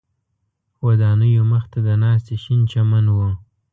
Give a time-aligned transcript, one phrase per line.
[0.85, 3.17] ودانیو مخ ته د ناستي شین چمن و.